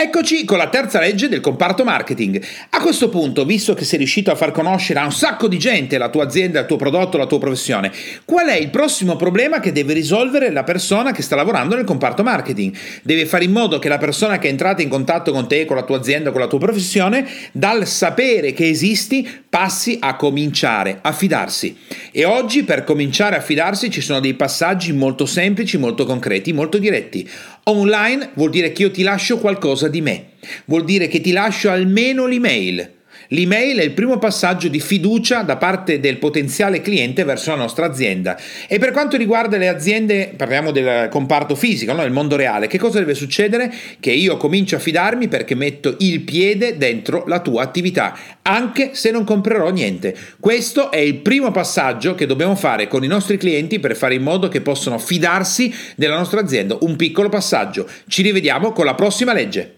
[0.00, 2.40] Eccoci con la terza legge del comparto marketing.
[2.70, 5.98] A questo punto, visto che sei riuscito a far conoscere a un sacco di gente
[5.98, 7.90] la tua azienda, il tuo prodotto, la tua professione,
[8.24, 12.22] qual è il prossimo problema che deve risolvere la persona che sta lavorando nel comparto
[12.22, 12.76] marketing?
[13.02, 15.74] Deve fare in modo che la persona che è entrata in contatto con te, con
[15.74, 21.10] la tua azienda, con la tua professione, dal sapere che esisti, passi a cominciare a
[21.10, 21.76] fidarsi.
[22.12, 26.78] E oggi per cominciare a fidarsi ci sono dei passaggi molto semplici, molto concreti, molto
[26.78, 27.28] diretti.
[27.64, 29.38] Online vuol dire che io ti lascio
[29.88, 30.26] qualcosa di me,
[30.66, 32.96] vuol dire che ti lascio almeno l'email
[33.28, 37.84] L'email è il primo passaggio di fiducia da parte del potenziale cliente verso la nostra
[37.84, 38.38] azienda.
[38.66, 42.02] E per quanto riguarda le aziende, parliamo del comparto fisico, no?
[42.04, 43.70] il mondo reale, che cosa deve succedere?
[44.00, 49.10] Che io comincio a fidarmi perché metto il piede dentro la tua attività, anche se
[49.10, 50.16] non comprerò niente.
[50.40, 54.22] Questo è il primo passaggio che dobbiamo fare con i nostri clienti per fare in
[54.22, 56.78] modo che possano fidarsi della nostra azienda.
[56.80, 57.86] Un piccolo passaggio.
[58.06, 59.77] Ci rivediamo con la prossima legge.